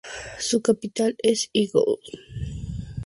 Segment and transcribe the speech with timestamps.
[0.39, 1.83] Su capital es Aigle.